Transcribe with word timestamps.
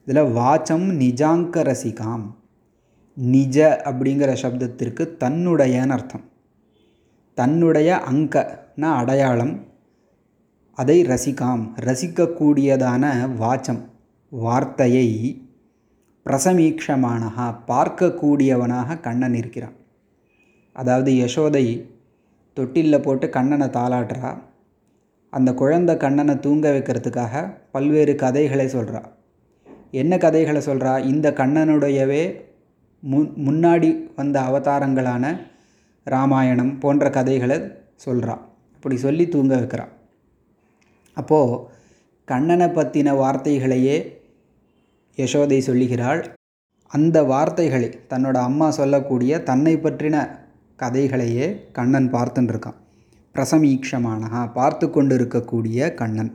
இதில் 0.06 0.24
வாச்சம் 0.24 0.88
நிஜாங்க 1.00 1.64
ரசிகாம் 1.70 2.26
நிஜ 3.16 3.82
அப்படிங்கிற 3.86 4.36
சப்தத்திற்கு 4.42 5.04
தன்னுடையன்னு 5.24 5.90
அர்த்தம். 5.90 6.30
தன்னுடைய 7.34 8.02
அங்கன 8.12 8.82
அடையாளம் 8.82 9.71
அதை 10.82 10.98
ரசிக்காம். 11.12 11.64
ரசிக்கக்கூடியதான 11.88 13.06
வாச்சம் 13.42 13.82
வார்த்தையை 14.32 15.08
பிரசமீக்ஷமானகா 16.26 17.48
பார்க்கக்கூடியவனாக 17.72 19.00
கண்ணன் 19.08 19.36
இருக்கிறான். 19.40 19.76
அதாவது 20.76 21.12
யசோதை 21.22 21.66
தொட்டிலில் 22.58 23.04
போட்டு 23.06 23.26
கண்ணனை 23.38 23.68
தாளாட்டுறா. 23.78 24.32
அந்த 25.34 25.50
குழந்தை 25.62 25.94
கண்ணனை 26.04 26.36
தூங்க 26.46 26.66
வைக்கிறதுக்காக 26.76 27.44
பல்வேறு 27.76 28.14
கதைகளை 28.24 28.66
சொல்கிறா 28.76 29.02
என்ன 30.02 30.14
கதைகளை 30.26 30.62
சொல்கிறா 30.68 30.94
இந்த 31.12 31.28
கண்ணனுடையவே 31.40 32.24
முன் 33.04 33.30
முன்னாடி 33.48 33.90
வந்த 34.20 34.38
அவதாரங்களான 34.50 35.26
ராமாயணம் 36.08 36.74
போன்ற 36.84 37.10
கதைகளை 37.18 37.58
சொல்கிறா 38.06 38.36
அப்படி 38.76 38.98
சொல்லி 39.06 39.26
தூங்க 39.36 39.54
வைக்கிறான். 39.60 39.92
அப்போது 41.22 41.64
கண்ணனை 42.28 42.68
பற்றின 42.76 43.16
வார்த்தைகளையே 43.22 43.98
யசோதை 45.18 45.60
சொல்லுகிறாள். 45.70 46.22
அந்த 46.92 47.18
வார்த்தைகளை 47.24 47.90
தன்னோட 48.12 48.38
அம்மா 48.50 48.68
சொல்லக்கூடிய 48.78 49.34
தன்னை 49.50 49.74
பற்றின 49.78 50.16
கதைகளையே 50.80 51.48
கண்ணன் 51.78 52.08
பார்த்துன்னு 52.14 52.52
இருக்கான் 52.54 52.80
பிரசமீக்ஷமானகா 53.36 54.42
பார்த்து 54.54 54.86
கொண்டு 54.90 55.14
இருக்கக்கூடிய 55.18 55.94
கண்ணன். 56.00 56.32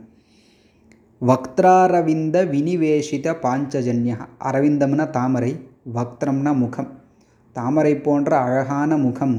வக்திராரவிந்த 1.21 2.37
வினிவேஷித 2.53 3.27
பாஞ்சஜன்யா 3.43 4.17
அரவிந்தம்னா 4.49 5.05
தாமரை 5.09 5.51
வக்திரம்னா 5.95 6.51
முகம். 6.63 6.89
தாமரை 7.55 7.93
போன்ற 8.05 8.31
அழகான 8.37 8.97
முகம் 8.97 9.37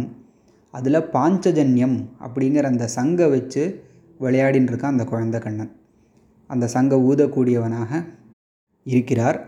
அதில் 0.75 1.09
பாஞ்சஜன்யம் 1.15 1.98
அப்படிங்கிற 2.25 2.66
அந்த 2.72 2.86
சங்கை 2.97 3.26
வச்சு 3.28 3.62
விளையாடின்னு 4.20 4.70
இருக்கான் 4.70 4.94
அந்த 4.94 5.04
குழந்தை 5.04 5.40
கண்ணன். 5.40 5.72
அந்த 6.46 6.66
சங்க 6.66 6.96
ஊதக்கூடியவனாக 6.96 8.04
இருக்கிறார். 8.86 9.38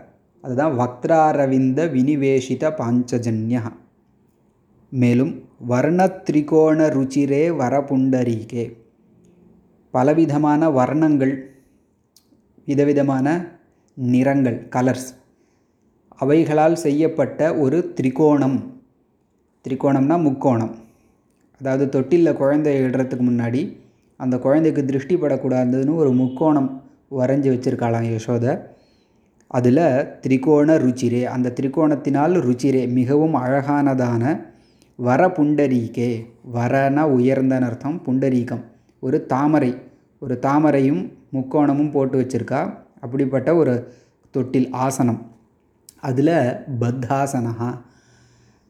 அதுதான் 0.41 0.77
வக்திராரவிந்த 0.79 1.79
வினிவேஷித 1.95 2.63
பாஞ்சஜன்யா. 2.79 3.61
மேலும் 4.89 5.33
வர்ணத்ரிகோண 5.69 6.79
ருச்சிரே 6.95 7.43
வரபுண்டரீகே. 7.61 8.65
பலவிதமான 9.91 10.69
வர்ணங்கள் 10.69 11.33
விதவிதமான 12.65 13.27
நிறங்கள் 13.93 14.67
கலர்ஸ் 14.75 15.09
அவைகளால் 16.21 16.75
செய்யப்பட்ட 16.75 17.57
ஒரு 17.57 17.93
திரிகோணம். 18.01 18.57
திரிகோணம்னா 19.65 20.15
முக்கோணம். 20.21 20.75
அதாவது 21.59 21.85
தொட்டிலில் 21.89 22.33
குழந்தை 22.33 22.81
இடுறதுக்கு 22.81 23.25
முன்னாடி 23.29 23.61
அந்த 24.21 24.35
குழந்தைக்கு 24.37 24.81
திருஷ்டி 24.85 25.15
படக்கூடாதுன்னு 25.15 25.95
ஒரு 25.95 26.11
முக்கோணம் 26.11 26.69
வரைஞ்சி 27.19 27.49
வச்சுருக்காளாம் 27.53 28.09
யசோதை. 28.15 28.53
அதில் 29.47 29.83
திரிகோண 30.23 30.69
ருச்சிரே 30.83 31.21
அந்த 31.35 31.53
திரிகோணத்தினால் 31.59 32.35
ருச்சிரே 32.47 32.83
மிகவும் 32.87 33.35
அழகானதான 33.35 34.23
வர 34.95 35.27
புண்டரீகே 35.27 36.09
வரனா 36.57 37.03
உயர்ந்தன 37.09 37.61
அர்த்தம் 37.61 38.01
புண்டரீகம். 38.05 38.63
ஒரு 38.99 39.25
தாமரை 39.25 39.71
ஒரு 40.19 40.35
தாமரையும் 40.41 41.01
முக்கோணமும் 41.33 41.91
போட்டு 41.91 42.17
வச்சுருக்கா 42.21 42.61
அப்படிப்பட்ட 42.99 43.49
ஒரு 43.55 43.73
தொட்டில் 44.31 44.69
ஆசனம். 44.85 45.21
அதில் 45.99 46.35
பத்தாசனகா 46.81 47.69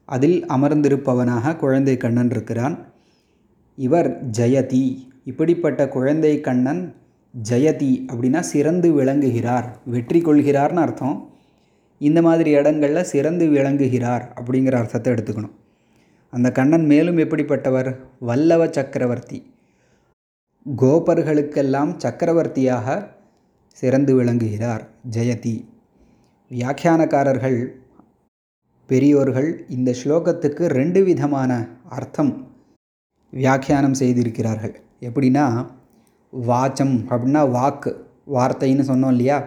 அதில் 0.08 0.38
அமர்ந்திருப்பவனாக 0.46 1.56
குழந்தை 1.56 1.96
கண்ணன் 1.96 2.30
இருக்கிறான். 2.30 2.76
இவர் 3.78 4.08
ஜெயதி. 4.38 4.84
இப்படிப்பட்ட 5.24 5.88
குழந்தை 5.88 6.40
கண்ணன் 6.40 6.82
ஜெயதி 7.50 7.92
அப்படின்னா 8.12 8.40
சிறந்து 8.40 8.92
விளங்குகிறார் 8.92 9.78
வெற்றி 9.84 10.20
கொள்கிறார்னு 10.20 10.82
அர்த்தம். 10.84 11.16
இந்த 11.98 12.22
மாதிரி 12.22 12.50
இடங்களில் 12.50 13.10
சிறந்து 13.12 13.48
விளங்குகிறார் 13.48 14.24
அப்படிங்கிற 14.38 14.74
அர்த்தத்தை 14.74 15.12
எடுத்துக்கணும். 15.12 15.54
அந்த 16.30 16.52
கண்ணன் 16.52 16.86
மேலும் 16.86 17.18
எப்படிப்பட்டவர்? 17.18 17.90
வல்லவ 18.18 18.66
சக்கரவர்த்தி. 18.66 19.38
கோபர்களுக்கெல்லாம் 20.66 21.92
சக்கரவர்த்தியாக 21.96 22.86
சிறந்து 23.68 24.14
விளங்குகிறார் 24.14 24.84
ஜெயதி. 25.10 25.56
வியாக்கியானக்காரர்கள் 26.50 27.58
பெரியோர்கள் 28.86 29.50
இந்த 29.68 29.94
ஸ்லோகத்துக்கு 30.04 30.64
ரெண்டு 30.78 31.04
விதமான 31.04 31.52
அர்த்தம் 31.88 32.32
வியாக்கியானம் 33.30 33.94
செய்திருக்கிறார்கள். 33.94 34.74
எப்படின்னா 35.02 35.44
வாச்சம் 36.32 36.96
அப்படின்னா 37.10 37.50
வாக்கு 37.50 37.90
வார்த்தைன்னு 38.28 38.84
சொன்னோம் 38.88 39.08
இல்லையா? 39.08 39.38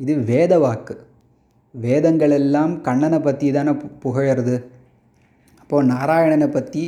இது 0.00 0.14
வேத 0.22 0.58
வாக்கு. 0.58 0.94
வேதங்கள் 1.74 2.30
எல்லாம் 2.30 2.82
கண்ணனை 2.82 3.18
பற்றி 3.18 3.50
தானே 3.50 3.72
புகழறது? 4.04 4.56
அப்போது 5.60 5.88
நாராயணனை 5.88 6.48
பற்றி 6.48 6.82